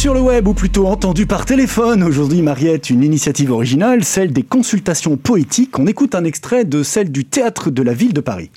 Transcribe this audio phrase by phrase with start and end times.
[0.00, 2.02] sur le web ou plutôt entendu par téléphone.
[2.02, 5.78] Aujourd'hui, Mariette, une initiative originale, celle des consultations poétiques.
[5.78, 8.50] On écoute un extrait de celle du théâtre de la ville de Paris.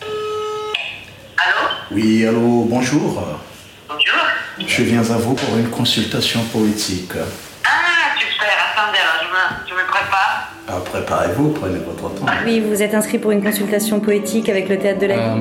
[0.00, 1.68] Allô?
[1.90, 3.22] Oui, allô, bonjour.
[3.86, 4.14] Bonjour
[4.66, 7.12] Je viens à vous pour une consultation poétique.
[7.66, 10.37] Ah, super, attendez, alors je me, je me prépare.
[10.68, 12.26] Alors préparez-vous, prenez votre temps.
[12.26, 15.34] Ah oui, vous êtes inscrit pour une consultation poétique avec le théâtre de la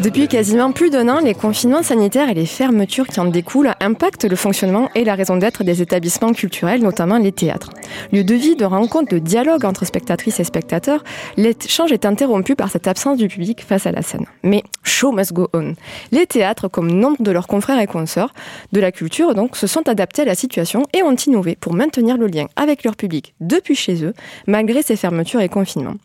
[0.00, 4.24] Depuis quasiment plus d'un an, les confinements sanitaires et les fermetures qui en découlent impactent
[4.24, 7.68] le fonctionnement et la raison d'être des établissements culturels, notamment les théâtres.
[8.10, 11.04] Lieu de vie, de rencontre, de dialogue entre spectatrices et spectateurs,
[11.36, 14.24] l'échange est interrompu par cette absence du public face à la scène.
[14.42, 15.74] Mais show must go on.
[16.10, 18.32] Les théâtres, comme nombre de leurs confrères et consorts
[18.72, 22.16] de la culture, donc, se sont adaptés à la situation et ont innové pour maintenir
[22.16, 24.14] le lien avec leur public depuis chez eux,
[24.46, 25.96] malgré ces fermetures et confinements.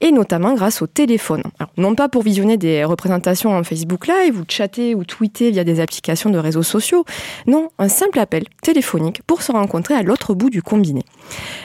[0.00, 1.42] Et notamment grâce au téléphone.
[1.76, 5.80] Non pas pour visionner des représentations en Facebook Live ou chatter ou tweeter via des
[5.80, 7.04] applications de réseaux sociaux.
[7.46, 11.02] Non, un simple appel téléphonique pour se rencontrer à l'autre bout du combiné.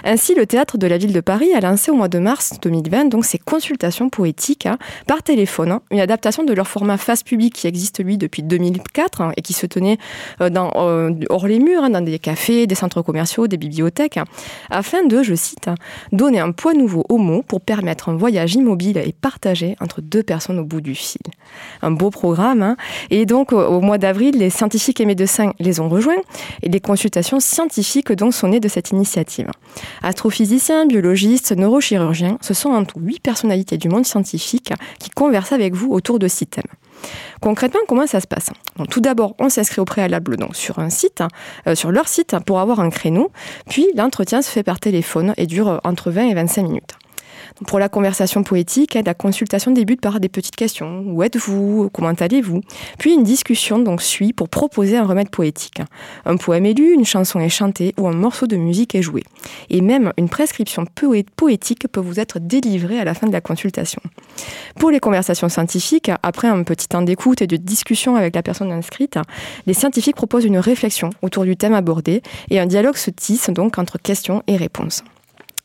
[0.04, 3.06] Ainsi, le théâtre de la ville de Paris a lancé au mois de mars 2020
[3.06, 4.68] donc ses consultations poétiques
[5.08, 9.22] par téléphone, hein, une adaptation de leur format face public qui existe lui depuis 2004
[9.22, 9.98] hein, et qui se tenait
[10.42, 14.20] euh, euh, hors les murs, hein, dans des cafés, des centres commerciaux, des bibliothèques,
[14.70, 15.76] afin de, je cite, hein,
[16.12, 20.24] donner un poids nouveau aux mots pour permettre un voyage immobile et partagé entre deux
[20.24, 21.22] personnes au bout du fil.
[21.82, 22.62] Un beau programme.
[22.64, 22.78] hein.
[23.10, 26.14] Et donc, au- au mois d'avril, les scientifiques et médecins les ont rejoints
[26.62, 29.48] et les consultations scientifiques donc sont nées de cette initiative.
[30.02, 35.74] Astrophysiciens, biologistes, neurochirurgiens, ce sont en tout huit personnalités du monde scientifique qui conversent avec
[35.74, 36.64] vous autour de six thèmes.
[37.42, 38.50] Concrètement, comment ça se passe?
[38.90, 41.24] Tout d'abord, on s'inscrit au préalable sur un site,
[41.68, 43.32] euh, sur leur site, pour avoir un créneau.
[43.70, 46.94] Puis, l'entretien se fait par téléphone et dure euh, entre 20 et 25 minutes.
[47.68, 51.04] Pour la conversation poétique, la consultation débute par des petites questions.
[51.08, 51.90] Où êtes-vous?
[51.94, 52.62] Comment allez-vous?
[52.98, 55.80] Puis une discussion donc suit pour proposer un remède poétique.
[56.26, 59.24] Un poème est lu, une chanson est chantée ou un morceau de musique est joué.
[59.70, 63.42] Et même une prescription poé- poétique peut vous être délivrée à la fin de la
[63.42, 64.02] consultation.
[64.80, 68.72] Pour les conversations scientifiques, après un petit temps d'écoute et de discussion avec la personne
[68.72, 69.18] inscrite,
[69.68, 73.78] les scientifiques proposent une réflexion autour du thème abordé et un dialogue se tisse donc
[73.78, 75.04] entre questions et réponses.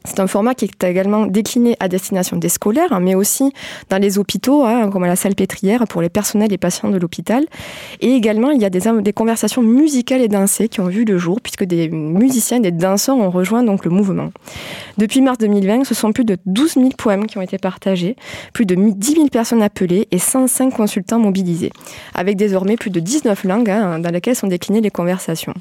[0.08, 3.52] C'est un format qui est également décliné à destination des scolaires, hein, mais aussi
[3.91, 6.96] dans les hôpitaux, hein, comme à la salle pétrière pour les personnels et patients de
[6.96, 7.44] l'hôpital.
[8.00, 11.41] Et également, il y a des, conversations musicales et dansées qui ont vu le jour,
[11.42, 14.32] puisque des musiciens et des danseurs ont rejoint donc le mouvement.
[14.96, 18.16] Depuis mars 2020, ce sont plus de 12 000 poèmes qui ont été partagés,
[18.54, 21.70] plus de 10 000 personnes appelées et 105 consultants mobilisés,
[22.14, 25.54] avec désormais plus de 19 langues hein, dans lesquelles sont déclinées les conversations.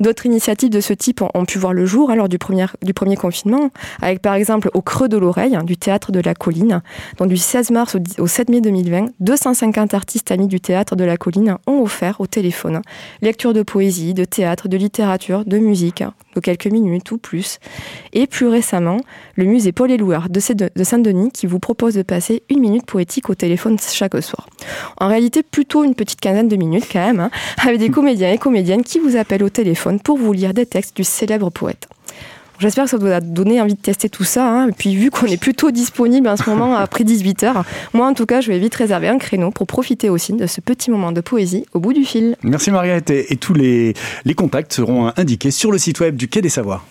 [0.00, 3.69] D'autres initiatives de ce type ont, pu voir le jour lors du premier confinement,
[4.02, 6.82] avec par exemple au Creux de l'Oreille, hein, du théâtre de la Colline,
[7.18, 10.96] dont du 16 mars au, 10 au 7 mai 2020, 250 artistes amis du théâtre
[10.96, 12.80] de la Colline ont offert au téléphone
[13.22, 16.02] lecture de poésie, de théâtre, de littérature, de musique,
[16.34, 17.58] de quelques minutes ou plus.
[18.12, 18.98] Et plus récemment,
[19.36, 19.90] le musée Paul
[20.38, 24.48] Sé- de Saint-Denis qui vous propose de passer une minute poétique au téléphone chaque soir.
[24.98, 27.30] En réalité, plutôt une petite quinzaine de minutes quand même, hein,
[27.62, 30.96] avec des comédiens et comédiennes qui vous appellent au téléphone pour vous lire des textes
[30.96, 31.88] du célèbre poète.
[32.60, 34.46] J'espère que ça vous a donné envie de tester tout ça.
[34.48, 34.68] hein.
[34.68, 37.62] Et puis, vu qu'on est plutôt disponible en ce moment après 18h,
[37.94, 40.60] moi en tout cas, je vais vite réserver un créneau pour profiter aussi de ce
[40.60, 42.36] petit moment de poésie au bout du fil.
[42.42, 43.94] Merci Mariette et, et tous les,
[44.24, 46.84] les contacts seront indiqués sur le site web du Quai des Savoirs.